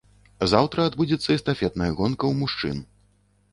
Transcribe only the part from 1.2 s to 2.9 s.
эстафетная гонка ў мужчын.